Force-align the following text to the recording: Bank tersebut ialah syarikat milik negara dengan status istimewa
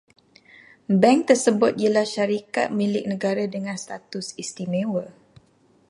Bank 1.01 1.19
tersebut 1.29 1.73
ialah 1.83 2.07
syarikat 2.15 2.67
milik 2.79 3.05
negara 3.13 3.45
dengan 3.55 3.77
status 3.83 4.27
istimewa 4.43 5.05